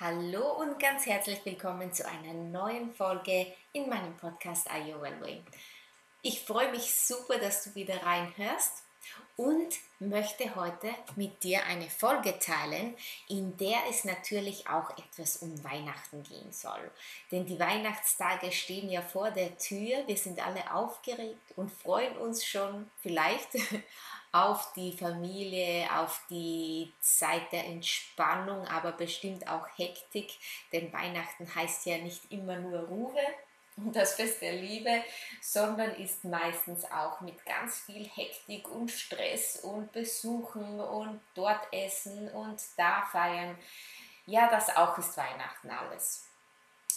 Hallo 0.00 0.52
und 0.58 0.80
ganz 0.80 1.04
herzlich 1.04 1.44
willkommen 1.44 1.92
zu 1.92 2.08
einer 2.08 2.32
neuen 2.32 2.94
Folge 2.94 3.46
in 3.74 3.90
meinem 3.90 4.16
Podcast 4.16 4.68
Are 4.70 4.80
You 4.80 4.98
Well 5.02 5.20
Way. 5.20 5.42
Ich 6.22 6.40
freue 6.40 6.70
mich 6.70 6.94
super, 6.94 7.36
dass 7.36 7.64
du 7.64 7.74
wieder 7.74 8.02
reinhörst 8.02 8.84
und 9.36 9.74
möchte 10.00 10.56
heute 10.56 10.88
mit 11.16 11.44
dir 11.44 11.66
eine 11.66 11.90
Folge 11.90 12.38
teilen, 12.38 12.96
in 13.28 13.54
der 13.58 13.80
es 13.90 14.06
natürlich 14.06 14.66
auch 14.66 14.96
etwas 14.96 15.36
um 15.36 15.62
Weihnachten 15.62 16.22
gehen 16.22 16.52
soll. 16.52 16.90
Denn 17.30 17.44
die 17.44 17.60
Weihnachtstage 17.60 18.50
stehen 18.50 18.88
ja 18.88 19.02
vor 19.02 19.30
der 19.30 19.58
Tür, 19.58 20.06
wir 20.06 20.16
sind 20.16 20.44
alle 20.44 20.72
aufgeregt 20.74 21.52
und 21.54 21.70
freuen 21.70 22.16
uns 22.16 22.46
schon 22.46 22.90
vielleicht 23.02 23.50
auf 24.32 24.72
die 24.72 24.96
Familie, 24.96 25.86
auf 25.94 26.22
die 26.30 26.92
Zeit 27.00 27.52
der 27.52 27.66
Entspannung, 27.66 28.66
aber 28.66 28.92
bestimmt 28.92 29.46
auch 29.46 29.66
Hektik, 29.76 30.32
denn 30.72 30.92
Weihnachten 30.92 31.54
heißt 31.54 31.86
ja 31.86 31.98
nicht 31.98 32.32
immer 32.32 32.56
nur 32.56 32.80
Ruhe 32.80 33.20
und 33.76 33.94
das 33.94 34.14
Fest 34.14 34.42
der 34.42 34.54
Liebe, 34.54 35.02
sondern 35.40 35.94
ist 35.96 36.24
meistens 36.24 36.84
auch 36.90 37.20
mit 37.20 37.44
ganz 37.44 37.80
viel 37.80 38.08
Hektik 38.08 38.68
und 38.68 38.90
Stress 38.90 39.60
und 39.60 39.92
Besuchen 39.92 40.80
und 40.80 41.20
dort 41.34 41.72
essen 41.72 42.30
und 42.30 42.60
da 42.76 43.02
feiern. 43.10 43.58
Ja, 44.26 44.48
das 44.50 44.74
auch 44.76 44.96
ist 44.98 45.16
Weihnachten 45.16 45.70
alles. 45.70 46.26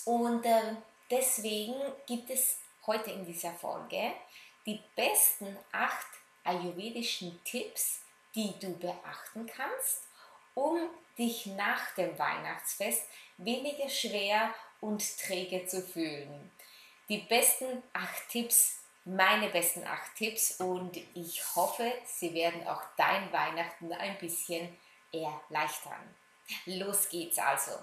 Und 0.05 0.45
äh, 0.45 0.75
deswegen 1.09 1.75
gibt 2.05 2.29
es 2.29 2.59
heute 2.85 3.11
in 3.11 3.25
dieser 3.25 3.53
Folge 3.53 4.11
die 4.65 4.81
besten 4.95 5.57
acht 5.71 6.07
ayurvedischen 6.45 7.39
Tipps, 7.43 8.01
die 8.33 8.53
du 8.59 8.77
beachten 8.77 9.45
kannst, 9.45 10.03
um 10.53 10.89
dich 11.17 11.45
nach 11.47 11.93
dem 11.95 12.17
Weihnachtsfest 12.17 13.03
weniger 13.37 13.89
schwer 13.89 14.53
und 14.81 15.03
träge 15.19 15.65
zu 15.65 15.81
fühlen. 15.81 16.51
Die 17.09 17.19
besten 17.19 17.83
acht 17.93 18.29
Tipps, 18.29 18.79
meine 19.03 19.49
besten 19.49 19.85
acht 19.85 20.15
Tipps 20.15 20.59
und 20.59 20.97
ich 21.13 21.55
hoffe, 21.55 21.91
sie 22.05 22.33
werden 22.33 22.67
auch 22.67 22.81
dein 22.97 23.31
Weihnachten 23.31 23.91
ein 23.93 24.17
bisschen 24.17 24.75
erleichtern. 25.11 26.15
Los 26.65 27.09
geht's 27.09 27.37
also. 27.37 27.77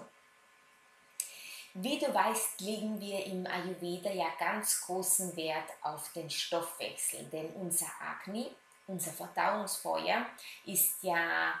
Wie 1.75 1.97
du 1.97 2.13
weißt, 2.13 2.61
legen 2.61 2.99
wir 2.99 3.25
im 3.25 3.47
Ayurveda 3.47 4.11
ja 4.11 4.27
ganz 4.37 4.81
großen 4.81 5.35
Wert 5.35 5.69
auf 5.81 6.11
den 6.13 6.29
Stoffwechsel, 6.29 7.25
denn 7.31 7.51
unser 7.53 7.87
Agni, 7.99 8.51
unser 8.85 9.11
Verdauungsfeuer, 9.11 10.27
ist 10.65 11.01
ja 11.01 11.53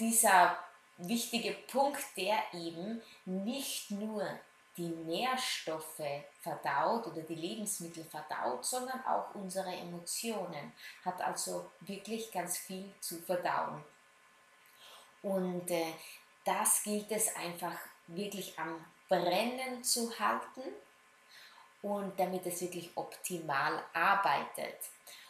dieser 0.00 0.58
wichtige 0.96 1.52
Punkt, 1.70 2.04
der 2.16 2.42
eben 2.52 3.00
nicht 3.24 3.92
nur 3.92 4.28
die 4.76 4.88
Nährstoffe 4.88 6.02
verdaut 6.40 7.06
oder 7.06 7.22
die 7.22 7.34
Lebensmittel 7.36 8.04
verdaut, 8.04 8.64
sondern 8.64 9.04
auch 9.04 9.32
unsere 9.34 9.72
Emotionen, 9.72 10.72
hat 11.04 11.20
also 11.20 11.70
wirklich 11.80 12.32
ganz 12.32 12.58
viel 12.58 12.92
zu 12.98 13.18
verdauen. 13.22 13.84
Und 15.22 15.70
äh, 15.70 15.92
das 16.44 16.82
gilt 16.82 17.10
es 17.12 17.34
einfach 17.36 17.78
wirklich 18.14 18.58
am 18.58 18.84
Brennen 19.08 19.82
zu 19.82 20.18
halten 20.18 20.62
und 21.82 22.18
damit 22.18 22.46
es 22.46 22.60
wirklich 22.60 22.90
optimal 22.94 23.82
arbeitet. 23.92 24.76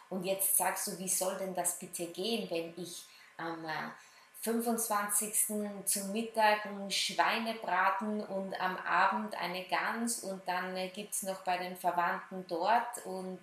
Und 0.09 0.25
jetzt 0.25 0.57
sagst 0.57 0.89
du, 0.89 0.99
wie 0.99 1.09
soll 1.09 1.37
denn 1.39 1.55
das 1.55 1.79
bitte 1.79 2.07
gehen, 2.09 2.51
wenn 2.51 2.75
ich 2.77 3.05
am 3.37 3.65
25. 4.43 5.51
Äh, 5.51 5.85
zum 5.85 6.13
Mittag 6.13 6.67
einen 6.67 6.91
Schweinebraten 6.91 8.25
und 8.25 8.59
am 8.61 8.77
Abend 8.79 9.35
eine 9.35 9.65
Gans 9.65 10.21
und 10.21 10.47
dann 10.49 10.77
äh, 10.77 10.89
gibt 10.89 11.15
es 11.15 11.23
noch 11.23 11.43
bei 11.43 11.59
den 11.59 11.77
Verwandten 11.77 12.47
dort 12.49 13.05
und 13.05 13.39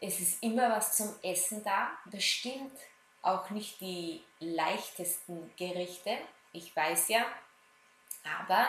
es 0.00 0.20
ist 0.20 0.42
immer 0.42 0.70
was 0.70 0.96
zum 0.96 1.14
Essen 1.22 1.62
da. 1.64 1.90
Bestimmt 2.06 2.76
auch 3.22 3.50
nicht 3.50 3.80
die 3.80 4.22
leichtesten 4.40 5.52
Gerichte. 5.56 6.16
Ich 6.52 6.74
weiß 6.74 7.08
ja, 7.08 7.24
aber 8.24 8.68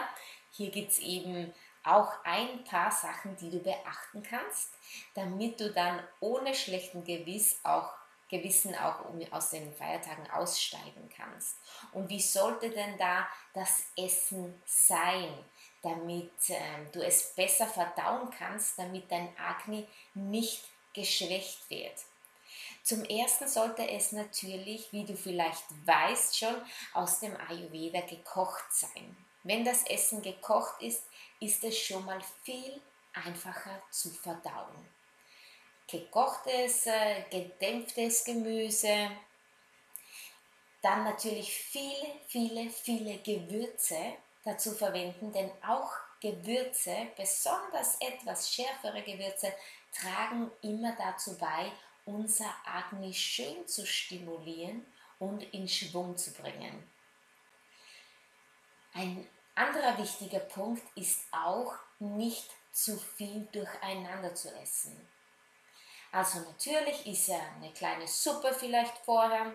hier 0.51 0.69
gibt 0.69 0.91
es 0.91 0.99
eben 0.99 1.53
auch 1.83 2.11
ein 2.23 2.63
paar 2.63 2.91
Sachen, 2.91 3.35
die 3.37 3.49
du 3.49 3.59
beachten 3.59 4.23
kannst, 4.23 4.73
damit 5.15 5.59
du 5.59 5.71
dann 5.71 6.01
ohne 6.19 6.53
schlechten 6.55 7.03
Gewiss 7.03 7.59
auch, 7.63 7.91
Gewissen 8.29 8.73
auch 8.75 9.05
aus 9.31 9.49
den 9.51 9.71
Feiertagen 9.73 10.29
aussteigen 10.31 11.09
kannst. 11.15 11.57
Und 11.91 12.09
wie 12.09 12.21
sollte 12.21 12.69
denn 12.69 12.97
da 12.97 13.27
das 13.53 13.83
Essen 13.97 14.61
sein, 14.65 15.33
damit 15.81 16.31
äh, 16.49 16.85
du 16.91 17.01
es 17.05 17.35
besser 17.35 17.67
verdauen 17.67 18.29
kannst, 18.31 18.79
damit 18.79 19.11
dein 19.11 19.37
Agni 19.37 19.85
nicht 20.13 20.63
geschwächt 20.93 21.69
wird? 21.69 21.95
Zum 22.81 23.03
ersten 23.05 23.47
sollte 23.47 23.87
es 23.87 24.11
natürlich, 24.13 24.91
wie 24.91 25.05
du 25.05 25.15
vielleicht 25.15 25.63
weißt, 25.85 26.37
schon 26.37 26.55
aus 26.93 27.19
dem 27.19 27.35
Ayurveda 27.49 28.01
gekocht 28.01 28.65
sein. 28.71 29.15
Wenn 29.43 29.65
das 29.65 29.85
Essen 29.85 30.21
gekocht 30.21 30.81
ist, 30.81 31.03
ist 31.39 31.63
es 31.63 31.77
schon 31.77 32.05
mal 32.05 32.21
viel 32.43 32.81
einfacher 33.13 33.81
zu 33.91 34.09
verdauen. 34.09 34.89
Gekochtes, 35.87 36.87
äh, 36.87 37.23
gedämpftes 37.29 38.23
Gemüse, 38.23 39.11
dann 40.81 41.03
natürlich 41.03 41.53
viele, 41.53 42.19
viele, 42.27 42.69
viele 42.69 43.17
Gewürze 43.19 44.13
dazu 44.43 44.71
verwenden, 44.71 45.31
denn 45.31 45.51
auch 45.65 45.91
Gewürze, 46.19 47.07
besonders 47.17 47.97
etwas 47.99 48.53
schärfere 48.53 49.01
Gewürze, 49.03 49.53
tragen 49.93 50.49
immer 50.61 50.95
dazu 50.97 51.37
bei, 51.37 51.71
unser 52.05 52.53
Agni 52.65 53.13
schön 53.13 53.67
zu 53.67 53.85
stimulieren 53.85 54.85
und 55.19 55.43
in 55.53 55.67
Schwung 55.67 56.17
zu 56.17 56.33
bringen. 56.33 56.89
Ein 58.93 59.27
anderer 59.55 59.97
wichtiger 59.97 60.39
Punkt 60.39 60.83
ist 60.95 61.21
auch, 61.31 61.73
nicht 61.99 62.49
zu 62.71 62.97
viel 62.97 63.47
durcheinander 63.51 64.35
zu 64.35 64.53
essen. 64.55 65.07
Also 66.11 66.39
natürlich 66.39 67.07
ist 67.07 67.27
ja 67.27 67.39
eine 67.55 67.71
kleine 67.71 68.07
Suppe 68.07 68.53
vielleicht 68.53 68.97
vorher 68.99 69.53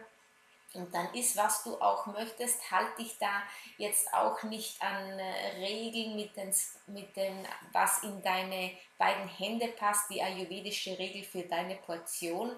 und 0.75 0.93
dann 0.93 1.13
ist, 1.15 1.37
was 1.37 1.63
du 1.63 1.81
auch 1.81 2.07
möchtest, 2.07 2.71
halt 2.71 2.99
dich 2.99 3.17
da 3.19 3.43
jetzt 3.79 4.13
auch 4.13 4.43
nicht 4.43 4.81
an 4.83 5.19
äh, 5.19 5.49
Regeln 5.57 6.17
mit, 6.17 6.37
den, 6.37 6.55
mit 6.87 7.17
dem, 7.17 7.47
was 7.73 8.03
in 8.03 8.21
deine 8.23 8.73
beiden 8.99 9.29
Hände 9.29 9.69
passt, 9.69 10.11
die 10.11 10.21
ayurvedische 10.21 10.99
Regel 10.99 11.25
für 11.25 11.43
deine 11.43 11.77
Portion. 11.77 12.55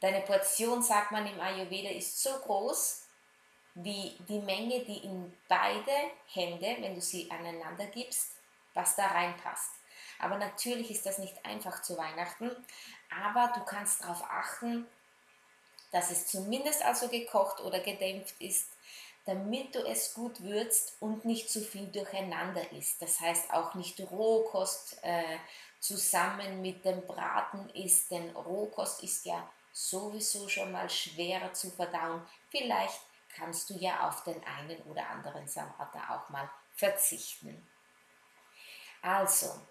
Deine 0.00 0.22
Portion, 0.22 0.82
sagt 0.82 1.12
man 1.12 1.26
im 1.26 1.40
Ayurveda, 1.40 1.90
ist 1.90 2.22
so 2.22 2.30
groß, 2.30 3.06
wie 3.74 4.16
die 4.28 4.40
Menge, 4.40 4.84
die 4.84 4.98
in 4.98 5.32
beide 5.48 5.92
Hände, 6.32 6.76
wenn 6.80 6.94
du 6.94 7.00
sie 7.00 7.30
aneinander 7.30 7.86
gibst, 7.86 8.36
was 8.74 8.96
da 8.96 9.06
reinpasst. 9.06 9.70
Aber 10.18 10.36
natürlich 10.36 10.90
ist 10.90 11.06
das 11.06 11.18
nicht 11.18 11.44
einfach 11.44 11.82
zu 11.82 11.96
Weihnachten, 11.96 12.50
aber 13.24 13.52
du 13.54 13.64
kannst 13.64 14.02
darauf 14.02 14.22
achten, 14.24 14.86
dass 15.92 16.10
es 16.10 16.26
zumindest 16.26 16.84
also 16.84 17.08
gekocht 17.08 17.60
oder 17.60 17.80
gedämpft 17.80 18.40
ist, 18.40 18.68
damit 19.24 19.74
du 19.74 19.80
es 19.80 20.14
gut 20.14 20.42
würzt 20.42 20.96
und 21.00 21.24
nicht 21.24 21.50
zu 21.50 21.60
viel 21.60 21.86
durcheinander 21.86 22.72
ist. 22.72 23.00
Das 23.02 23.20
heißt 23.20 23.52
auch 23.52 23.74
nicht 23.74 24.00
Rohkost 24.00 24.98
äh, 25.02 25.38
zusammen 25.78 26.60
mit 26.62 26.84
dem 26.84 27.06
Braten 27.06 27.68
ist, 27.70 28.10
denn 28.10 28.30
Rohkost 28.30 29.02
ist 29.02 29.24
ja 29.26 29.48
sowieso 29.72 30.48
schon 30.48 30.72
mal 30.72 30.88
schwerer 30.88 31.52
zu 31.52 31.70
verdauen. 31.70 32.22
Vielleicht 32.50 33.00
kannst 33.34 33.70
du 33.70 33.74
ja 33.74 34.08
auf 34.08 34.24
den 34.24 34.42
einen 34.44 34.80
oder 34.82 35.08
anderen 35.08 35.46
Salat 35.46 35.94
auch 36.08 36.28
mal 36.28 36.50
verzichten. 36.74 37.66
Also, 39.02 39.66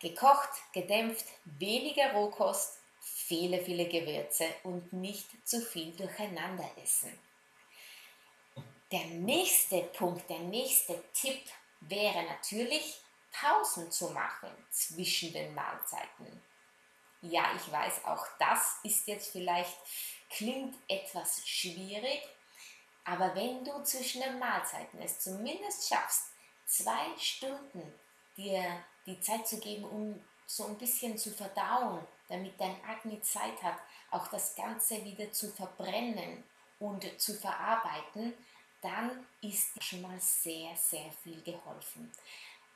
gekocht, 0.00 0.50
gedämpft, 0.72 1.26
weniger 1.44 2.12
Rohkost, 2.12 2.78
viele, 3.00 3.62
viele 3.62 3.88
Gewürze 3.88 4.46
und 4.64 4.92
nicht 4.92 5.26
zu 5.46 5.60
viel 5.60 5.94
durcheinander 5.96 6.70
essen. 6.82 7.18
Der 8.92 9.04
nächste 9.06 9.82
Punkt, 9.82 10.28
der 10.30 10.38
nächste 10.40 11.02
Tipp 11.12 11.42
wäre 11.80 12.22
natürlich, 12.24 13.00
Pausen 13.32 13.90
zu 13.90 14.10
machen 14.10 14.50
zwischen 14.70 15.32
den 15.32 15.54
Mahlzeiten. 15.54 16.42
Ja, 17.20 17.52
ich 17.54 17.70
weiß, 17.70 18.04
auch 18.04 18.26
das 18.38 18.76
ist 18.82 19.06
jetzt 19.08 19.32
vielleicht, 19.32 19.76
klingt 20.30 20.76
etwas 20.88 21.46
schwierig, 21.46 22.22
aber 23.04 23.34
wenn 23.34 23.64
du 23.64 23.82
zwischen 23.84 24.20
den 24.20 24.38
Mahlzeiten 24.38 25.00
es 25.00 25.20
zumindest 25.20 25.88
schaffst, 25.88 26.32
zwei 26.66 27.16
Stunden 27.18 27.94
dir 28.36 28.84
die 29.06 29.20
Zeit 29.20 29.46
zu 29.46 29.58
geben, 29.60 29.84
um 29.84 30.24
so 30.46 30.66
ein 30.66 30.76
bisschen 30.76 31.16
zu 31.16 31.30
verdauen, 31.30 32.04
damit 32.28 32.60
dein 32.60 32.76
Agni 32.84 33.20
Zeit 33.22 33.62
hat, 33.62 33.76
auch 34.10 34.26
das 34.28 34.54
Ganze 34.54 35.04
wieder 35.04 35.32
zu 35.32 35.50
verbrennen 35.50 36.44
und 36.78 37.20
zu 37.20 37.34
verarbeiten, 37.34 38.34
dann 38.82 39.26
ist 39.40 39.82
schon 39.82 40.02
mal 40.02 40.20
sehr, 40.20 40.74
sehr 40.76 41.10
viel 41.22 41.42
geholfen. 41.42 42.12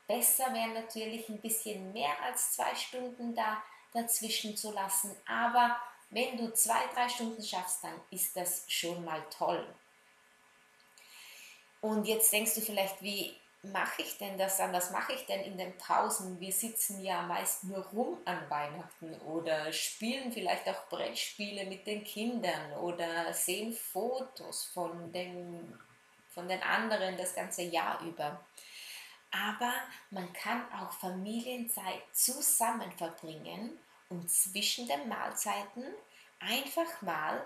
Besser 0.07 0.53
wäre 0.53 0.69
natürlich 0.69 1.29
ein 1.29 1.39
bisschen 1.39 1.93
mehr 1.93 2.21
als 2.23 2.53
zwei 2.53 2.73
Stunden 2.75 3.35
da 3.35 3.61
dazwischen 3.93 4.57
zu 4.57 4.71
lassen, 4.71 5.15
aber 5.25 5.77
wenn 6.11 6.37
du 6.37 6.53
zwei, 6.53 6.85
drei 6.93 7.09
Stunden 7.09 7.41
schaffst, 7.41 7.83
dann 7.83 7.99
ist 8.11 8.35
das 8.35 8.65
schon 8.67 9.03
mal 9.03 9.23
toll. 9.35 9.65
Und 11.79 12.05
jetzt 12.05 12.31
denkst 12.31 12.53
du 12.55 12.61
vielleicht, 12.61 13.01
wie 13.01 13.35
mache 13.63 14.01
ich 14.01 14.17
denn 14.17 14.37
das 14.37 14.57
dann? 14.57 14.73
Was 14.73 14.91
mache 14.91 15.13
ich 15.13 15.25
denn 15.25 15.41
in 15.41 15.57
den 15.57 15.77
Pausen? 15.77 16.39
Wir 16.39 16.51
sitzen 16.51 17.01
ja 17.01 17.21
meist 17.21 17.63
nur 17.63 17.85
rum 17.87 18.17
an 18.25 18.49
Weihnachten 18.49 19.15
oder 19.21 19.71
spielen 19.71 20.31
vielleicht 20.31 20.67
auch 20.67 20.89
Brettspiele 20.89 21.65
mit 21.65 21.87
den 21.87 22.03
Kindern 22.03 22.73
oder 22.73 23.33
sehen 23.33 23.73
Fotos 23.73 24.65
von 24.73 25.11
den, 25.11 25.79
von 26.29 26.47
den 26.47 26.61
anderen 26.61 27.17
das 27.17 27.33
ganze 27.33 27.63
Jahr 27.63 28.01
über. 28.01 28.43
Aber 29.31 29.73
man 30.09 30.31
kann 30.33 30.61
auch 30.73 30.91
Familienzeit 30.91 32.03
zusammen 32.11 32.91
verbringen 32.91 33.79
und 34.11 34.29
zwischen 34.29 34.87
den 34.87 35.07
Mahlzeiten 35.07 35.85
einfach 36.39 37.01
mal 37.01 37.43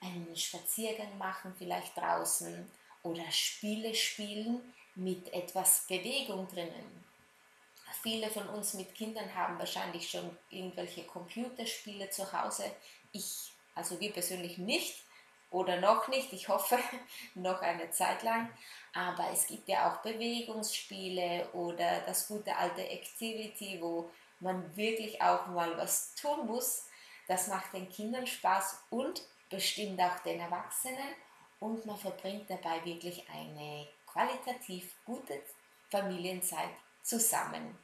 einen 0.00 0.36
Spaziergang 0.36 1.16
machen, 1.18 1.54
vielleicht 1.58 1.96
draußen 1.96 2.70
oder 3.02 3.30
Spiele 3.32 3.94
spielen 3.94 4.74
mit 4.94 5.32
etwas 5.32 5.86
Bewegung 5.88 6.46
drinnen. 6.48 7.04
Viele 8.02 8.28
von 8.28 8.46
uns 8.50 8.74
mit 8.74 8.94
Kindern 8.94 9.34
haben 9.34 9.58
wahrscheinlich 9.58 10.10
schon 10.10 10.36
irgendwelche 10.50 11.04
Computerspiele 11.04 12.10
zu 12.10 12.30
Hause. 12.32 12.70
Ich, 13.12 13.52
also 13.74 13.98
wir 13.98 14.12
persönlich 14.12 14.58
nicht 14.58 15.02
oder 15.50 15.80
noch 15.80 16.08
nicht. 16.08 16.32
Ich 16.34 16.48
hoffe 16.48 16.78
noch 17.34 17.62
eine 17.62 17.90
Zeit 17.90 18.22
lang. 18.22 18.50
Aber 18.92 19.30
es 19.32 19.46
gibt 19.46 19.68
ja 19.68 19.90
auch 19.90 20.02
Bewegungsspiele 20.02 21.48
oder 21.54 22.00
das 22.02 22.28
gute 22.28 22.54
alte 22.54 22.86
Activity, 22.86 23.78
wo 23.80 24.10
man 24.40 24.76
wirklich 24.76 25.20
auch 25.22 25.46
mal 25.48 25.76
was 25.76 26.14
tun 26.14 26.46
muss. 26.46 26.86
Das 27.28 27.48
macht 27.48 27.72
den 27.72 27.88
Kindern 27.88 28.26
Spaß 28.26 28.78
und 28.90 29.22
bestimmt 29.48 30.00
auch 30.00 30.18
den 30.20 30.40
Erwachsenen 30.40 31.14
und 31.60 31.86
man 31.86 31.96
verbringt 31.96 32.50
dabei 32.50 32.84
wirklich 32.84 33.24
eine 33.30 33.88
qualitativ 34.06 34.94
gute 35.04 35.40
Familienzeit 35.90 36.70
zusammen. 37.02 37.78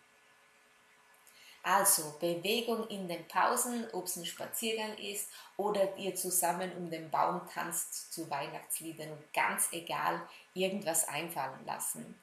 Also 1.62 2.14
Bewegung 2.18 2.88
in 2.88 3.06
den 3.06 3.28
Pausen, 3.28 3.86
ob 3.92 4.06
es 4.06 4.16
ein 4.16 4.24
Spaziergang 4.24 4.96
ist 4.96 5.30
oder 5.58 5.96
ihr 5.96 6.14
zusammen 6.14 6.72
um 6.76 6.88
den 6.88 7.10
Baum 7.10 7.46
tanzt 7.52 8.12
zu 8.12 8.30
Weihnachtsliedern, 8.30 9.12
ganz 9.34 9.68
egal, 9.72 10.26
irgendwas 10.54 11.06
einfallen 11.06 11.64
lassen. 11.66 12.18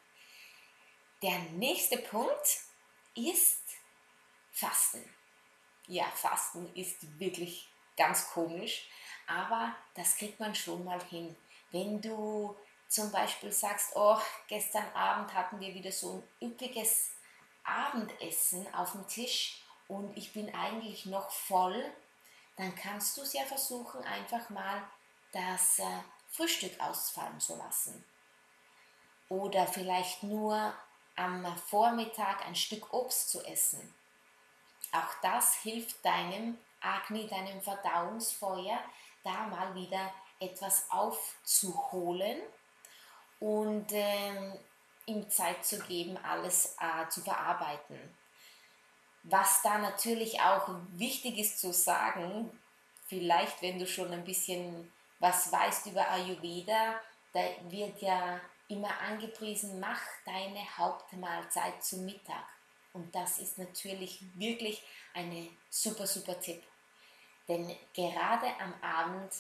Der 1.22 1.38
nächste 1.54 1.98
Punkt 2.00 2.62
ist 3.16 3.62
Fasten. 4.58 5.08
Ja, 5.86 6.06
Fasten 6.16 6.74
ist 6.74 7.20
wirklich 7.20 7.70
ganz 7.96 8.32
komisch, 8.32 8.90
aber 9.28 9.76
das 9.94 10.16
kriegt 10.16 10.40
man 10.40 10.56
schon 10.56 10.84
mal 10.84 11.02
hin. 11.06 11.36
Wenn 11.72 12.02
du 12.02 12.58
zum 12.88 13.12
Beispiel 13.12 13.52
sagst, 13.52 13.92
oh, 13.96 14.18
gestern 14.48 14.90
Abend 14.96 15.32
hatten 15.34 15.60
wir 15.60 15.74
wieder 15.76 15.92
so 15.92 16.24
ein 16.42 16.48
üppiges 16.48 17.12
Abendessen 17.64 18.74
auf 18.74 18.94
dem 18.94 19.08
Tisch 19.08 19.62
und 19.88 20.18
ich 20.18 20.34
bin 20.34 20.54
eigentlich 20.56 21.06
noch 21.06 21.30
voll, 21.30 21.84
dann 22.56 22.74
kannst 22.76 23.16
du 23.18 23.22
es 23.22 23.34
ja 23.34 23.44
versuchen, 23.44 24.04
einfach 24.06 24.50
mal 24.50 24.82
das 25.34 25.78
äh, 25.78 26.00
Frühstück 26.32 26.80
ausfallen 26.80 27.40
zu 27.40 27.56
lassen. 27.58 28.04
Oder 29.30 29.68
vielleicht 29.68 30.24
nur 30.24 30.74
am 31.16 31.46
Vormittag 31.58 32.44
ein 32.46 32.56
Stück 32.56 32.92
Obst 32.92 33.30
zu 33.30 33.44
essen. 33.46 33.94
Auch 34.92 35.22
das 35.22 35.56
hilft 35.56 36.04
deinem 36.04 36.58
Agni, 36.82 37.28
deinem 37.28 37.62
Verdauungsfeuer, 37.62 38.80
da 39.24 39.48
mal 39.48 39.76
wieder 39.76 40.14
etwas 40.40 40.90
aufzuholen 40.90 42.38
und 43.40 43.92
äh, 43.92 44.54
ihm 45.06 45.30
Zeit 45.30 45.66
zu 45.66 45.80
geben, 45.80 46.18
alles 46.24 46.76
äh, 46.80 47.08
zu 47.10 47.22
verarbeiten. 47.22 47.98
Was 49.24 49.62
da 49.62 49.78
natürlich 49.78 50.40
auch 50.42 50.70
wichtig 50.94 51.38
ist 51.38 51.60
zu 51.60 51.74
sagen, 51.74 52.50
vielleicht 53.08 53.62
wenn 53.62 53.80
du 53.80 53.88
schon 53.88 54.12
ein 54.12 54.24
bisschen 54.24 54.92
was 55.20 55.52
weißt 55.52 55.88
über 55.88 56.08
Ayurveda, 56.10 57.00
da 57.34 57.42
wird 57.70 58.02
ja 58.02 58.40
immer 58.68 58.98
angepriesen, 59.00 59.80
mach 59.80 60.02
deine 60.26 60.78
Hauptmahlzeit 60.78 61.84
zum 61.84 62.06
Mittag. 62.06 62.46
Und 62.94 63.14
das 63.14 63.40
ist 63.40 63.58
natürlich 63.58 64.24
wirklich 64.36 64.84
eine 65.14 65.50
super, 65.70 66.08
super 66.08 66.40
Tipp. 66.40 66.64
Denn 67.48 67.76
gerade 67.94 68.48
am 68.60 68.74
Abend 68.82 69.32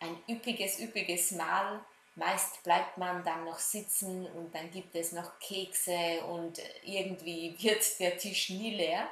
ein 0.00 0.22
üppiges, 0.28 0.80
üppiges 0.80 1.32
Mahl 1.32 1.84
Meist 2.18 2.64
bleibt 2.64 2.98
man 2.98 3.22
dann 3.22 3.44
noch 3.44 3.60
sitzen 3.60 4.26
und 4.32 4.52
dann 4.52 4.72
gibt 4.72 4.92
es 4.96 5.12
noch 5.12 5.38
Kekse 5.38 6.24
und 6.24 6.60
irgendwie 6.82 7.54
wird 7.60 8.00
der 8.00 8.18
Tisch 8.18 8.50
nie 8.50 8.74
leer. 8.74 9.08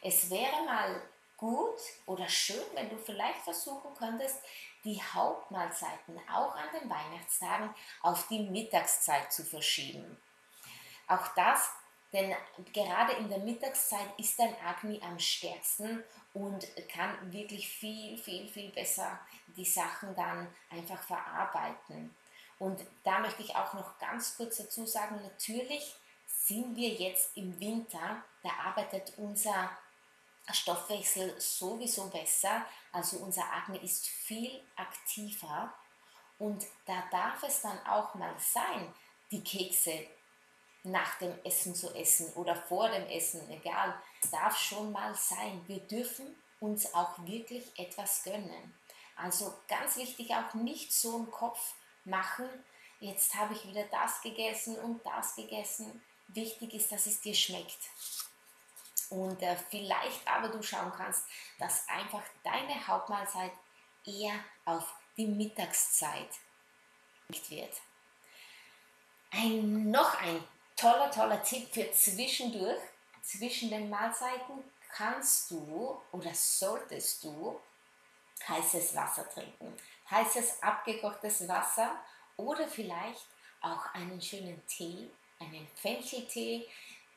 Es 0.00 0.30
wäre 0.30 0.64
mal 0.64 1.02
gut 1.36 1.80
oder 2.06 2.28
schön, 2.28 2.62
wenn 2.74 2.88
du 2.88 2.96
vielleicht 2.96 3.40
versuchen 3.40 3.92
könntest, 3.98 4.36
die 4.84 5.02
Hauptmahlzeiten 5.02 6.20
auch 6.32 6.54
an 6.54 6.68
den 6.72 6.88
Weihnachtstagen 6.88 7.74
auf 8.00 8.28
die 8.28 8.48
Mittagszeit 8.48 9.32
zu 9.32 9.42
verschieben. 9.42 10.16
Auch 11.08 11.26
das, 11.34 11.70
denn 12.12 12.34
gerade 12.72 13.12
in 13.14 13.28
der 13.28 13.38
Mittagszeit 13.38 14.08
ist 14.18 14.38
dein 14.38 14.54
Agni 14.64 15.00
am 15.02 15.18
stärksten 15.18 16.02
und 16.34 16.66
kann 16.88 17.32
wirklich 17.32 17.68
viel, 17.68 18.16
viel, 18.18 18.48
viel 18.48 18.70
besser 18.70 19.18
die 19.56 19.64
Sachen 19.64 20.14
dann 20.14 20.46
einfach 20.70 21.02
verarbeiten. 21.02 22.14
Und 22.58 22.80
da 23.04 23.18
möchte 23.18 23.42
ich 23.42 23.54
auch 23.54 23.74
noch 23.74 23.98
ganz 23.98 24.36
kurz 24.36 24.58
dazu 24.58 24.86
sagen, 24.86 25.20
natürlich 25.22 25.94
sind 26.26 26.76
wir 26.76 26.90
jetzt 26.90 27.36
im 27.36 27.58
Winter, 27.60 28.22
da 28.42 28.50
arbeitet 28.64 29.12
unser 29.16 29.70
Stoffwechsel 30.52 31.38
sowieso 31.40 32.08
besser, 32.08 32.64
also 32.92 33.18
unser 33.18 33.44
Akne 33.52 33.78
ist 33.82 34.06
viel 34.06 34.62
aktiver 34.76 35.74
und 36.38 36.64
da 36.86 37.02
darf 37.10 37.42
es 37.42 37.62
dann 37.62 37.78
auch 37.86 38.14
mal 38.14 38.34
sein, 38.38 38.94
die 39.30 39.42
Kekse 39.42 40.06
nach 40.86 41.18
dem 41.18 41.34
Essen 41.44 41.74
zu 41.74 41.94
essen 41.94 42.32
oder 42.34 42.54
vor 42.54 42.88
dem 42.88 43.06
Essen, 43.08 43.48
egal. 43.50 43.94
Es 44.22 44.30
darf 44.30 44.56
schon 44.58 44.92
mal 44.92 45.14
sein. 45.14 45.62
Wir 45.66 45.80
dürfen 45.80 46.36
uns 46.60 46.94
auch 46.94 47.18
wirklich 47.26 47.78
etwas 47.78 48.22
gönnen. 48.22 48.74
Also 49.16 49.54
ganz 49.68 49.96
wichtig 49.96 50.30
auch 50.34 50.54
nicht 50.54 50.92
so 50.92 51.16
im 51.16 51.30
Kopf 51.30 51.74
machen, 52.04 52.48
jetzt 53.00 53.34
habe 53.34 53.54
ich 53.54 53.66
wieder 53.66 53.84
das 53.84 54.20
gegessen 54.20 54.78
und 54.78 55.04
das 55.04 55.34
gegessen. 55.34 56.02
Wichtig 56.28 56.74
ist, 56.74 56.92
dass 56.92 57.06
es 57.06 57.20
dir 57.20 57.34
schmeckt. 57.34 57.78
Und 59.10 59.40
äh, 59.42 59.56
vielleicht 59.70 60.26
aber 60.26 60.48
du 60.48 60.62
schauen 60.62 60.92
kannst, 60.96 61.24
dass 61.58 61.88
einfach 61.88 62.22
deine 62.42 62.86
Hauptmahlzeit 62.86 63.52
eher 64.04 64.34
auf 64.64 64.94
die 65.16 65.26
Mittagszeit 65.26 66.28
wird. 67.28 67.72
Ein, 69.30 69.90
noch 69.90 70.20
ein 70.20 70.42
toller, 70.76 71.10
toller 71.10 71.42
Tipp 71.42 71.68
für 71.72 71.90
zwischendurch, 71.92 72.80
zwischen 73.22 73.70
den 73.70 73.90
Mahlzeiten 73.90 74.62
kannst 74.94 75.50
du 75.50 76.00
oder 76.12 76.32
solltest 76.32 77.24
du 77.24 77.58
heißes 78.46 78.94
Wasser 78.94 79.28
trinken. 79.28 79.74
Heißes 80.10 80.62
abgekochtes 80.62 81.48
Wasser 81.48 81.96
oder 82.36 82.68
vielleicht 82.68 83.26
auch 83.60 83.92
einen 83.94 84.20
schönen 84.22 84.64
Tee, 84.66 85.10
einen 85.40 85.66
Fencheltee, 85.74 86.68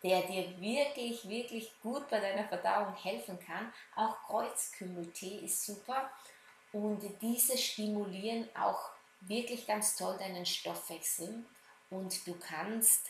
der 0.02 0.22
dir 0.24 0.60
wirklich, 0.60 1.28
wirklich 1.28 1.72
gut 1.82 2.10
bei 2.10 2.20
deiner 2.20 2.48
Verdauung 2.48 2.96
helfen 2.96 3.40
kann. 3.40 3.72
Auch 3.96 4.18
Kreuzkümmeltee 4.28 5.40
ist 5.46 5.66
super 5.66 6.10
und 6.72 7.04
diese 7.22 7.58
stimulieren 7.58 8.50
auch 8.56 8.92
wirklich 9.22 9.68
ganz 9.68 9.96
toll 9.96 10.18
deinen 10.18 10.46
Stoffwechsel 10.46 11.46
und 11.90 12.26
du 12.26 12.36
kannst 12.40 13.10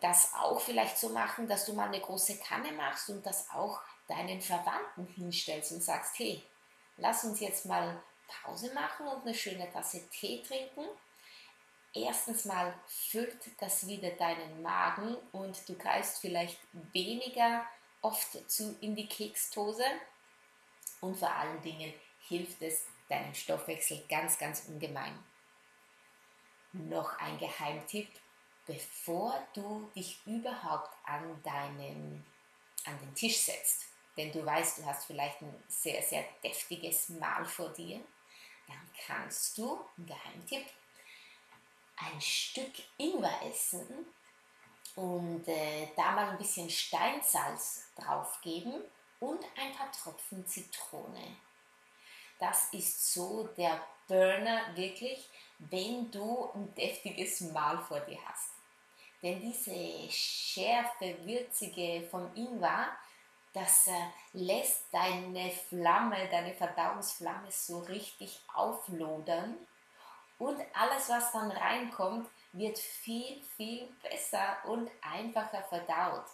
das 0.00 0.32
auch 0.34 0.60
vielleicht 0.60 0.98
so 0.98 1.10
machen, 1.10 1.48
dass 1.48 1.66
du 1.66 1.72
mal 1.72 1.88
eine 1.88 2.00
große 2.00 2.38
Kanne 2.38 2.72
machst 2.72 3.08
und 3.10 3.24
das 3.24 3.50
auch 3.50 3.80
deinen 4.08 4.40
Verwandten 4.40 5.06
hinstellst 5.06 5.72
und 5.72 5.82
sagst, 5.82 6.18
hey, 6.18 6.42
lass 6.96 7.24
uns 7.24 7.40
jetzt 7.40 7.66
mal 7.66 8.02
Pause 8.42 8.72
machen 8.74 9.06
und 9.06 9.22
eine 9.22 9.34
schöne 9.34 9.70
Tasse 9.72 10.08
Tee 10.10 10.42
trinken. 10.42 10.84
Erstens 11.92 12.44
mal 12.44 12.74
füllt 12.86 13.38
das 13.60 13.86
wieder 13.86 14.10
deinen 14.10 14.62
Magen 14.62 15.16
und 15.32 15.68
du 15.68 15.76
greifst 15.76 16.18
vielleicht 16.18 16.58
weniger 16.92 17.64
oft 18.02 18.50
zu 18.50 18.76
in 18.80 18.96
die 18.96 19.06
Keksdose 19.06 19.84
und 21.00 21.16
vor 21.16 21.30
allen 21.30 21.62
Dingen 21.62 21.92
hilft 22.28 22.60
es 22.62 22.84
deinem 23.08 23.34
Stoffwechsel 23.34 24.04
ganz, 24.08 24.38
ganz 24.38 24.64
ungemein. 24.66 25.16
Noch 26.72 27.16
ein 27.18 27.38
Geheimtipp, 27.38 28.08
bevor 28.66 29.46
du 29.54 29.90
dich 29.94 30.20
überhaupt 30.26 30.90
an, 31.04 31.42
deinen, 31.42 32.24
an 32.84 32.98
den 32.98 33.14
Tisch 33.14 33.38
setzt, 33.38 33.86
denn 34.16 34.32
du 34.32 34.44
weißt, 34.44 34.78
du 34.78 34.86
hast 34.86 35.06
vielleicht 35.06 35.42
ein 35.42 35.62
sehr, 35.68 36.02
sehr 36.02 36.24
deftiges 36.42 37.10
Mahl 37.10 37.44
vor 37.44 37.70
dir, 37.70 38.00
dann 38.66 38.90
kannst 39.06 39.58
du, 39.58 39.80
ein 39.98 40.06
Geheimtipp, 40.06 40.66
ein 41.96 42.20
Stück 42.20 42.72
Ingwer 42.96 43.40
essen 43.42 44.06
und 44.96 45.46
äh, 45.48 45.88
da 45.96 46.12
mal 46.12 46.30
ein 46.30 46.38
bisschen 46.38 46.70
Steinsalz 46.70 47.90
draufgeben 47.96 48.82
und 49.20 49.44
ein 49.56 49.72
paar 49.74 49.90
Tropfen 49.92 50.46
Zitrone. 50.46 51.36
Das 52.38 52.72
ist 52.72 53.12
so 53.12 53.48
der 53.56 53.80
Burner 54.06 54.76
wirklich, 54.76 55.28
wenn 55.58 56.10
du 56.10 56.50
ein 56.54 56.74
deftiges 56.74 57.40
Mahl 57.40 57.78
vor 57.78 58.00
dir 58.00 58.18
hast. 58.26 58.53
Denn 59.24 59.40
diese 59.40 60.10
Schärfe, 60.10 61.16
würzige 61.24 62.06
vom 62.10 62.30
Ingwer, 62.34 62.88
das 63.54 63.86
äh, 63.86 63.92
lässt 64.34 64.92
deine 64.92 65.50
Flamme, 65.50 66.28
deine 66.30 66.52
Verdauungsflamme 66.52 67.50
so 67.50 67.78
richtig 67.78 68.42
auflodern. 68.52 69.56
Und 70.38 70.60
alles, 70.74 71.08
was 71.08 71.32
dann 71.32 71.50
reinkommt, 71.50 72.28
wird 72.52 72.78
viel, 72.78 73.42
viel 73.56 73.88
besser 74.02 74.58
und 74.66 74.90
einfacher 75.00 75.62
verdaut. 75.62 76.26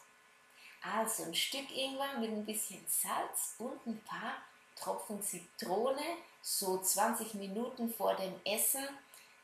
Also 0.82 1.24
ein 1.24 1.34
Stück 1.34 1.70
Ingwer 1.70 2.18
mit 2.18 2.30
ein 2.30 2.44
bisschen 2.44 2.84
Salz 2.88 3.54
und 3.58 3.86
ein 3.86 4.02
paar 4.02 4.34
Tropfen 4.74 5.22
Zitrone, 5.22 6.02
so 6.42 6.78
20 6.78 7.34
Minuten 7.34 7.94
vor 7.94 8.16
dem 8.16 8.34
Essen. 8.44 8.88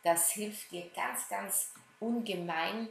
Das 0.03 0.33
hilft 0.33 0.73
dir 0.73 0.91
ganz, 0.97 1.29
ganz 1.29 1.73
ungemein, 2.01 2.89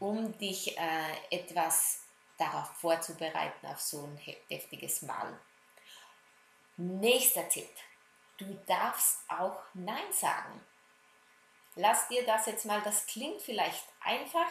um 0.00 0.36
dich 0.38 0.76
äh, 0.78 1.16
etwas 1.30 2.02
darauf 2.38 2.68
vorzubereiten, 2.76 3.66
auf 3.66 3.80
so 3.80 4.04
ein 4.04 4.20
deftiges 4.50 5.02
Mahl. 5.02 5.38
Nächster 6.76 7.48
Tipp. 7.48 7.68
Du 8.38 8.54
darfst 8.66 9.18
auch 9.28 9.60
Nein 9.74 10.12
sagen. 10.12 10.60
Lass 11.74 12.08
dir 12.08 12.24
das 12.24 12.46
jetzt 12.46 12.64
mal, 12.66 12.80
das 12.82 13.06
klingt 13.06 13.42
vielleicht 13.42 13.84
einfach, 14.00 14.46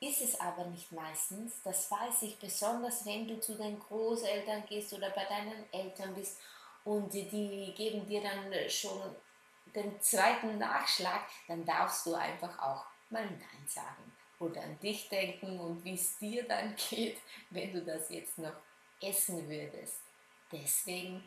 ist 0.00 0.20
es 0.20 0.40
aber 0.40 0.64
nicht 0.66 0.90
meistens. 0.92 1.62
Das 1.62 1.90
weiß 1.90 2.22
ich 2.22 2.38
besonders, 2.38 3.06
wenn 3.06 3.26
du 3.26 3.40
zu 3.40 3.54
den 3.56 3.78
Großeltern 3.78 4.64
gehst 4.66 4.92
oder 4.92 5.10
bei 5.10 5.24
deinen 5.24 5.72
Eltern 5.72 6.14
bist 6.14 6.38
und 6.84 7.12
die 7.12 7.72
geben 7.76 8.06
dir 8.06 8.22
dann 8.22 8.52
schon 8.68 9.16
den 9.74 10.00
zweiten 10.00 10.58
Nachschlag, 10.58 11.22
dann 11.46 11.64
darfst 11.64 12.06
du 12.06 12.14
einfach 12.14 12.58
auch 12.60 12.84
mal 13.10 13.24
Nein 13.24 13.66
sagen 13.66 14.17
oder 14.38 14.62
an 14.62 14.78
dich 14.80 15.08
denken 15.08 15.58
und 15.58 15.84
wie 15.84 15.94
es 15.94 16.18
dir 16.18 16.46
dann 16.46 16.74
geht, 16.76 17.18
wenn 17.50 17.72
du 17.72 17.84
das 17.84 18.10
jetzt 18.10 18.38
noch 18.38 18.56
essen 19.00 19.48
würdest. 19.48 20.00
Deswegen 20.50 21.26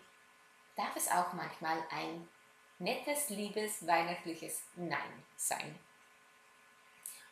darf 0.76 0.96
es 0.96 1.10
auch 1.10 1.34
manchmal 1.34 1.84
ein 1.90 2.28
nettes, 2.80 3.30
liebes, 3.30 3.86
weihnachtliches 3.86 4.64
Nein 4.76 5.24
sein. 5.36 5.78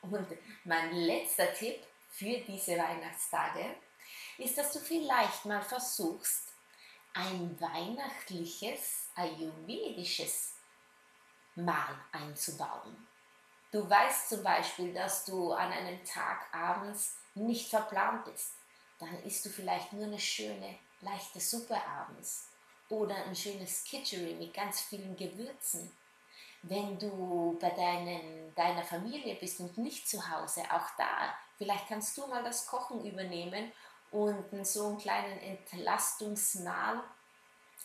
Und 0.01 0.27
mein 0.63 0.93
letzter 0.93 1.53
Tipp 1.53 1.85
für 2.09 2.37
diese 2.39 2.77
Weihnachtstage 2.77 3.75
ist, 4.37 4.57
dass 4.57 4.71
du 4.71 4.79
vielleicht 4.79 5.45
mal 5.45 5.61
versuchst, 5.61 6.53
ein 7.13 7.59
weihnachtliches, 7.59 9.09
ayurvedisches 9.15 10.55
Mahl 11.55 11.99
einzubauen. 12.11 13.08
Du 13.71 13.87
weißt 13.87 14.29
zum 14.29 14.43
Beispiel, 14.43 14.93
dass 14.93 15.25
du 15.25 15.51
an 15.51 15.71
einem 15.71 16.03
Tag 16.03 16.53
abends 16.53 17.17
nicht 17.35 17.69
verplant 17.69 18.25
bist. 18.25 18.53
Dann 18.99 19.23
isst 19.23 19.45
du 19.45 19.49
vielleicht 19.49 19.93
nur 19.93 20.05
eine 20.05 20.19
schöne, 20.19 20.77
leichte 21.01 21.39
Suppe 21.39 21.77
abends 21.85 22.49
oder 22.89 23.15
ein 23.15 23.35
schönes 23.35 23.83
Kitchery 23.83 24.33
mit 24.33 24.53
ganz 24.53 24.81
vielen 24.81 25.15
Gewürzen 25.15 25.91
wenn 26.63 26.99
du 26.99 27.57
bei 27.59 27.69
deinen, 27.69 28.53
deiner 28.55 28.83
Familie 28.83 29.35
bist 29.35 29.59
und 29.59 29.77
nicht 29.77 30.09
zu 30.09 30.29
Hause, 30.29 30.61
auch 30.71 30.89
da, 30.97 31.33
vielleicht 31.57 31.87
kannst 31.87 32.17
du 32.17 32.27
mal 32.27 32.43
das 32.43 32.67
Kochen 32.67 33.05
übernehmen 33.05 33.71
und 34.11 34.65
so 34.65 34.87
einen 34.87 34.97
kleinen 34.97 35.39
Entlastungsmahl, 35.39 37.03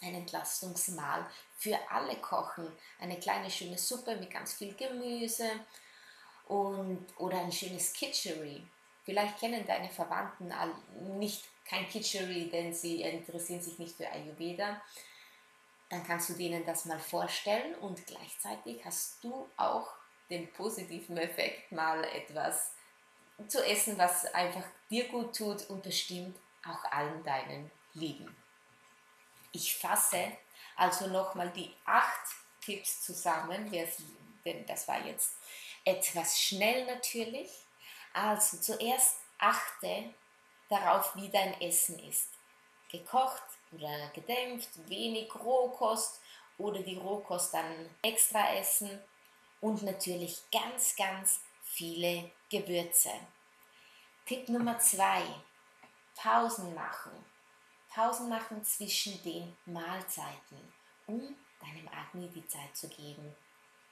ein 0.03 0.15
Entlastungsmahl 0.15 1.27
für 1.57 1.79
alle 1.91 2.17
kochen. 2.17 2.71
Eine 2.99 3.19
kleine 3.19 3.51
schöne 3.51 3.79
Suppe 3.79 4.17
mit 4.17 4.31
ganz 4.31 4.55
viel 4.55 4.75
Gemüse 4.75 5.51
und, 6.47 7.07
oder 7.19 7.39
ein 7.39 7.53
schönes 7.53 7.93
Kitchery. 7.93 8.67
Vielleicht 9.05 9.39
kennen 9.39 9.67
deine 9.67 9.91
Verwandten 9.91 10.53
nicht 11.19 11.45
kein 11.67 11.89
Kitchery, 11.89 12.49
denn 12.51 12.75
sie 12.75 13.03
interessieren 13.03 13.63
sich 13.63 13.79
nicht 13.79 13.97
für 13.97 14.11
Ayurveda 14.11 14.81
dann 15.95 16.05
kannst 16.05 16.29
du 16.31 16.33
denen 16.35 16.65
das 16.65 16.87
mal 16.87 16.99
vorstellen 16.99 17.75
und 17.77 18.05
gleichzeitig 18.07 18.85
hast 18.85 19.23
du 19.23 19.49
auch 19.57 19.95
den 20.31 20.53
positiven 20.53 21.17
Effekt, 21.17 21.71
mal 21.71 22.03
etwas 22.05 22.73
zu 23.47 23.65
essen, 23.65 23.97
was 23.99 24.27
einfach 24.35 24.65
dir 24.91 25.07
gut 25.09 25.37
tut 25.37 25.69
und 25.71 25.83
bestimmt 25.83 26.37
auch 26.67 26.85
allen 26.91 27.23
deinen 27.23 27.71
Lieben. 27.93 28.35
Ich 29.55 29.77
fasse 29.77 30.37
also 30.77 31.07
nochmal 31.07 31.51
die 31.51 31.75
acht 31.87 32.27
Tipps 32.61 33.03
zusammen, 33.03 33.71
denn 34.45 34.67
das 34.67 34.87
war 34.89 35.05
jetzt 35.07 35.37
etwas 35.85 36.41
schnell 36.41 36.85
natürlich. 36.87 37.51
Also 38.13 38.59
zuerst 38.59 39.17
achte 39.39 40.13
darauf, 40.69 41.15
wie 41.17 41.29
dein 41.29 41.61
Essen 41.61 41.99
ist. 42.01 42.31
Gekocht, 42.91 43.43
oder 43.75 44.11
gedämpft, 44.15 44.71
wenig 44.89 45.35
Rohkost 45.35 46.21
oder 46.59 46.81
die 46.81 46.97
Rohkost 46.97 47.55
dann 47.55 47.91
extra 48.03 48.55
essen 48.55 49.03
und 49.61 49.83
natürlich 49.83 50.43
ganz, 50.53 50.95
ganz 50.97 51.41
viele 51.63 52.31
Gewürze. 52.51 53.11
Tipp 54.27 54.49
Nummer 54.49 54.79
zwei, 54.79 55.23
Pausen 56.17 56.75
machen. 56.75 57.13
Pausen 57.95 58.29
machen 58.29 58.65
zwischen 58.65 59.23
den 59.23 59.57
Mahlzeiten, 59.67 60.73
um 61.07 61.37
deinem 61.61 61.89
Agni 61.89 62.29
die 62.29 62.47
Zeit 62.49 62.77
zu 62.77 62.89
geben, 62.89 63.35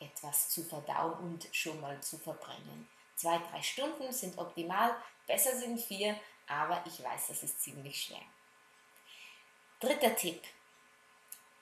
etwas 0.01 0.49
zu 0.49 0.65
verdauen 0.65 1.13
und 1.19 1.49
schon 1.53 1.81
mal 1.81 2.01
zu 2.03 2.19
verbrennen. 2.19 2.89
Zwei, 3.15 3.39
drei 3.39 3.63
Stunden 3.63 4.11
sind 4.11 4.37
optimal, 4.39 4.97
besser 5.27 5.57
sind 5.57 5.81
vier, 5.81 6.19
aber 6.49 6.83
ich 6.85 7.03
weiß, 7.03 7.29
das 7.29 7.45
ist 7.45 7.63
ziemlich 7.63 8.03
schwer. 8.03 8.23
Dritter 9.79 10.17
Tipp, 10.17 10.43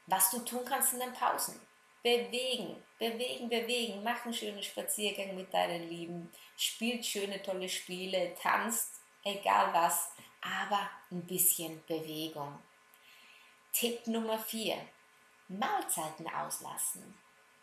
was 0.07 0.31
du 0.31 0.39
tun 0.39 0.65
kannst 0.65 0.95
in 0.95 1.01
den 1.01 1.13
Pausen. 1.13 1.61
Bewegen, 2.03 2.83
bewegen, 2.99 3.51
bewegen. 3.51 4.03
Mach 4.03 4.25
einen 4.25 4.33
schönen 4.33 4.63
Spaziergang 4.63 5.37
mit 5.37 5.53
deinen 5.53 5.87
Lieben. 5.91 6.33
Spielt 6.57 7.05
schöne, 7.05 7.43
tolle 7.43 7.69
Spiele. 7.69 8.35
Tanzt, 8.41 9.03
egal 9.23 9.75
was. 9.75 10.13
Aber 10.41 10.89
ein 11.11 11.27
bisschen 11.27 11.83
Bewegung. 11.87 12.59
Tipp 13.73 14.07
Nummer 14.07 14.39
4. 14.39 14.77
Mahlzeiten 15.49 16.29
auslassen. 16.29 17.19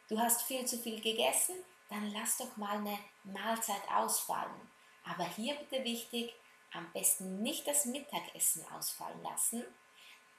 Du 0.10 0.20
hast 0.20 0.44
viel 0.44 0.66
zu 0.66 0.78
viel 0.78 1.02
gegessen? 1.02 1.56
Dann 1.90 2.12
lass 2.12 2.38
doch 2.38 2.58
mal 2.58 2.78
eine 2.78 2.98
Mahlzeit 3.24 3.82
ausfallen. 3.94 4.70
Aber 5.04 5.26
hier 5.26 5.56
bitte 5.56 5.84
wichtig, 5.84 6.34
am 6.74 6.92
besten 6.92 7.42
nicht 7.42 7.66
das 7.68 7.86
Mittagessen 7.86 8.66
ausfallen 8.72 9.22
lassen, 9.24 9.64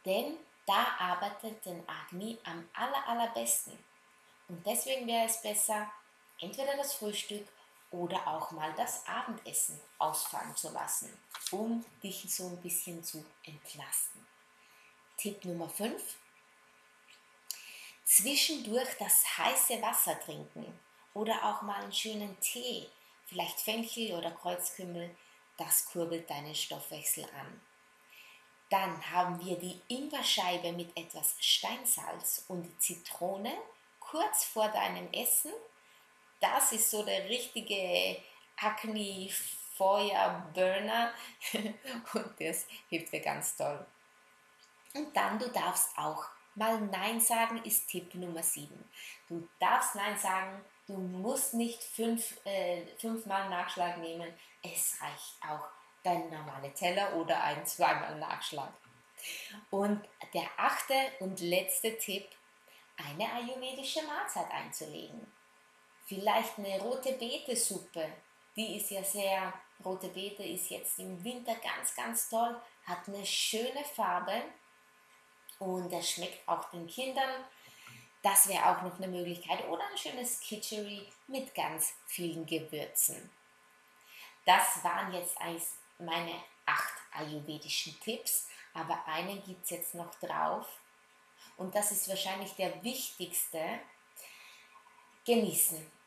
denn 0.04 0.36
da 0.66 0.86
arbeitet 0.98 1.64
den 1.64 1.82
Agni 1.88 2.38
am 2.44 2.68
aller, 2.74 3.08
allerbesten. 3.08 3.78
Und 4.48 4.66
deswegen 4.66 5.06
wäre 5.06 5.26
es 5.26 5.40
besser, 5.40 5.90
entweder 6.40 6.76
das 6.76 6.94
Frühstück 6.94 7.46
oder 7.90 8.26
auch 8.26 8.50
mal 8.50 8.72
das 8.74 9.06
Abendessen 9.06 9.80
ausfallen 9.98 10.54
zu 10.56 10.70
lassen, 10.70 11.16
um 11.50 11.84
dich 12.02 12.24
so 12.32 12.48
ein 12.48 12.60
bisschen 12.60 13.02
zu 13.02 13.24
entlasten. 13.44 14.26
Tipp 15.16 15.44
Nummer 15.44 15.68
5. 15.68 16.02
Zwischendurch 18.04 18.88
das 18.98 19.38
heiße 19.38 19.80
Wasser 19.82 20.18
trinken 20.20 20.78
oder 21.14 21.44
auch 21.44 21.62
mal 21.62 21.82
einen 21.82 21.92
schönen 21.92 22.38
Tee 22.40 22.88
vielleicht 23.28 23.60
Fenchel 23.60 24.14
oder 24.14 24.30
Kreuzkümmel, 24.30 25.14
das 25.56 25.84
kurbelt 25.86 26.28
deinen 26.30 26.54
Stoffwechsel 26.54 27.24
an. 27.24 27.60
Dann 28.70 29.10
haben 29.10 29.44
wir 29.44 29.58
die 29.58 29.80
Ingwerscheibe 29.88 30.72
mit 30.72 30.96
etwas 30.96 31.34
Steinsalz 31.40 32.44
und 32.48 32.80
Zitrone 32.80 33.52
kurz 34.00 34.44
vor 34.44 34.68
deinem 34.68 35.10
Essen. 35.12 35.52
Das 36.40 36.72
ist 36.72 36.90
so 36.90 37.04
der 37.04 37.28
richtige 37.28 38.22
Acne 38.56 39.30
Feuerburner 39.76 41.12
und 42.14 42.40
das 42.40 42.66
hilft 42.88 43.12
dir 43.12 43.20
ganz 43.20 43.56
toll. 43.56 43.86
Und 44.94 45.16
dann, 45.16 45.38
du 45.38 45.48
darfst 45.50 45.96
auch 45.96 46.24
mal 46.54 46.80
Nein 46.80 47.20
sagen, 47.20 47.62
ist 47.64 47.88
Tipp 47.88 48.14
Nummer 48.14 48.42
7. 48.42 48.68
Du 49.28 49.48
darfst 49.60 49.94
Nein 49.94 50.18
sagen, 50.18 50.64
du 50.86 50.94
musst 50.94 51.54
nicht 51.54 51.82
fünf, 51.82 52.44
äh, 52.44 52.84
fünfmal 52.98 53.48
Nachschlag 53.48 53.98
nehmen, 53.98 54.32
es 54.62 54.98
reicht 55.00 55.36
auch 55.48 55.68
dein 56.02 56.28
normaler 56.30 56.74
Teller 56.74 57.14
oder 57.14 57.40
ein 57.42 57.64
zweimal 57.64 58.18
Nachschlag. 58.18 58.72
Und 59.70 60.08
der 60.34 60.48
achte 60.56 60.94
und 61.20 61.40
letzte 61.40 61.96
Tipp, 61.98 62.26
eine 62.96 63.32
ayurvedische 63.32 64.02
Mahlzeit 64.02 64.50
einzulegen. 64.50 65.26
Vielleicht 66.08 66.56
eine 66.56 66.80
rote 66.80 67.12
Beete-Suppe, 67.12 68.10
die 68.56 68.78
ist 68.78 68.90
ja 68.90 69.04
sehr, 69.04 69.52
rote 69.84 70.08
Beete 70.08 70.42
ist 70.42 70.70
jetzt 70.70 70.98
im 70.98 71.22
Winter 71.22 71.54
ganz, 71.56 71.94
ganz 71.94 72.30
toll, 72.30 72.58
hat 72.86 73.06
eine 73.06 73.26
schöne 73.26 73.84
Farbe 73.84 74.42
und 75.58 75.92
es 75.92 76.10
schmeckt 76.12 76.48
auch 76.48 76.70
den 76.70 76.86
Kindern. 76.86 77.44
Das 78.22 78.48
wäre 78.48 78.70
auch 78.70 78.80
noch 78.80 78.96
eine 78.96 79.08
Möglichkeit. 79.08 79.68
Oder 79.68 79.86
ein 79.86 79.98
schönes 79.98 80.40
Kitchery 80.40 81.06
mit 81.26 81.54
ganz 81.54 81.92
vielen 82.06 82.46
Gewürzen. 82.46 83.30
Das 84.46 84.82
waren 84.82 85.12
jetzt 85.12 85.36
meine 85.98 86.42
acht 86.64 86.94
ayurvedischen 87.12 88.00
Tipps, 88.00 88.48
aber 88.72 89.06
einen 89.06 89.42
gibt 89.44 89.64
es 89.64 89.70
jetzt 89.70 89.94
noch 89.94 90.14
drauf. 90.14 90.66
Und 91.58 91.74
das 91.74 91.92
ist 91.92 92.08
wahrscheinlich 92.08 92.52
der 92.54 92.82
wichtigste. 92.82 93.80
Genießen. 95.26 95.97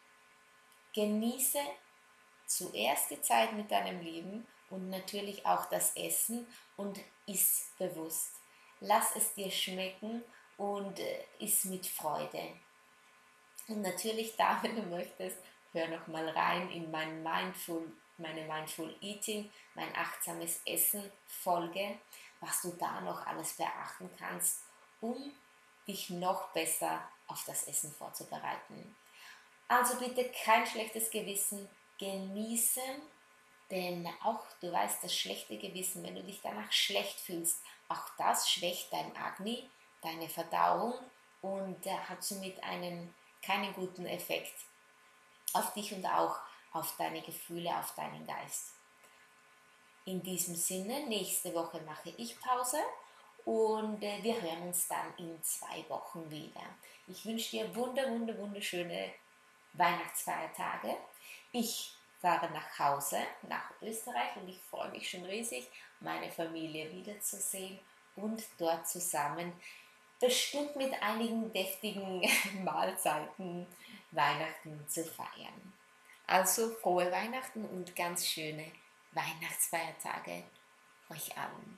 Genieße 0.93 1.59
zuerst 2.45 3.11
die 3.11 3.21
Zeit 3.21 3.53
mit 3.53 3.71
deinem 3.71 4.01
Leben 4.01 4.47
und 4.69 4.89
natürlich 4.89 5.45
auch 5.45 5.65
das 5.67 5.95
Essen 5.95 6.47
und 6.77 6.99
iss 7.25 7.71
bewusst. 7.77 8.41
Lass 8.79 9.15
es 9.15 9.33
dir 9.33 9.51
schmecken 9.51 10.23
und 10.57 10.99
äh, 10.99 11.25
iss 11.39 11.65
mit 11.65 11.85
Freude. 11.85 12.59
Und 13.67 13.81
natürlich, 13.81 14.35
da, 14.37 14.61
wenn 14.61 14.75
du 14.75 14.83
möchtest, 14.83 15.37
hör 15.71 15.87
noch 15.87 16.07
mal 16.07 16.27
rein 16.29 16.69
in 16.71 16.89
mein 16.91 17.23
Mindful, 17.23 17.91
meine 18.17 18.43
Mindful 18.43 18.95
Eating, 19.01 19.51
mein 19.75 19.95
achtsames 19.95 20.61
Essen 20.65 21.11
Folge, 21.25 21.99
was 22.39 22.61
du 22.61 22.71
da 22.71 23.01
noch 23.01 23.25
alles 23.25 23.53
beachten 23.53 24.09
kannst, 24.17 24.63
um 24.99 25.31
dich 25.87 26.09
noch 26.09 26.49
besser 26.49 27.07
auf 27.27 27.43
das 27.45 27.67
Essen 27.67 27.91
vorzubereiten. 27.93 28.95
Also 29.71 29.95
bitte 29.95 30.29
kein 30.43 30.67
schlechtes 30.67 31.09
Gewissen, 31.09 31.69
genießen, 31.97 33.01
denn 33.69 34.05
auch 34.21 34.43
du 34.59 34.69
weißt, 34.69 35.01
das 35.01 35.15
schlechte 35.15 35.57
Gewissen, 35.57 36.03
wenn 36.03 36.15
du 36.15 36.23
dich 36.23 36.41
danach 36.43 36.69
schlecht 36.73 37.17
fühlst, 37.21 37.63
auch 37.87 38.09
das 38.17 38.49
schwächt 38.49 38.91
dein 38.91 39.15
Agni, 39.15 39.69
deine 40.01 40.27
Verdauung 40.27 40.93
und 41.39 41.85
äh, 41.85 41.91
hat 41.91 42.21
somit 42.21 42.61
einen 42.61 43.15
keinen 43.41 43.73
guten 43.73 44.05
Effekt 44.05 44.53
auf 45.53 45.73
dich 45.73 45.93
und 45.93 46.05
auch 46.05 46.35
auf 46.73 46.97
deine 46.97 47.21
Gefühle, 47.21 47.73
auf 47.73 47.95
deinen 47.95 48.27
Geist. 48.27 48.73
In 50.03 50.21
diesem 50.21 50.55
Sinne, 50.55 51.07
nächste 51.07 51.53
Woche 51.53 51.79
mache 51.83 52.13
ich 52.17 52.37
Pause 52.41 52.81
und 53.45 54.03
äh, 54.03 54.21
wir 54.21 54.41
hören 54.41 54.63
uns 54.63 54.89
dann 54.89 55.15
in 55.17 55.41
zwei 55.41 55.87
Wochen 55.87 56.29
wieder. 56.29 56.59
Ich 57.07 57.25
wünsche 57.25 57.51
dir 57.51 57.73
wunder, 57.73 58.05
wunder, 58.09 58.37
wunderschöne 58.37 59.13
Weihnachtsfeiertage. 59.73 60.97
Ich 61.51 61.95
fahre 62.21 62.49
nach 62.51 62.79
Hause, 62.79 63.19
nach 63.43 63.71
Österreich 63.81 64.35
und 64.35 64.47
ich 64.47 64.59
freue 64.69 64.91
mich 64.91 65.09
schon 65.09 65.25
riesig, 65.25 65.67
meine 65.99 66.31
Familie 66.31 66.91
wiederzusehen 66.91 67.79
und 68.15 68.43
dort 68.57 68.87
zusammen 68.87 69.53
bestimmt 70.19 70.75
mit 70.75 70.93
einigen 71.01 71.51
deftigen 71.51 72.21
Mahlzeiten 72.63 73.65
Weihnachten 74.11 74.85
zu 74.87 75.03
feiern. 75.03 75.73
Also 76.27 76.69
frohe 76.69 77.11
Weihnachten 77.11 77.65
und 77.65 77.95
ganz 77.95 78.27
schöne 78.27 78.71
Weihnachtsfeiertage 79.13 80.43
euch 81.09 81.37
allen. 81.37 81.77